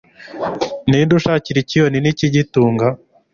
[0.89, 2.87] ni nde ushakira ikiyoni ikigitunga